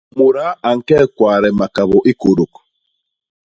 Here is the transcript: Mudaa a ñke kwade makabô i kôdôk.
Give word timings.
Mudaa 0.17 0.57
a 0.67 0.69
ñke 0.77 0.95
kwade 1.15 1.49
makabô 1.59 1.97
i 2.11 2.13
kôdôk. 2.21 2.53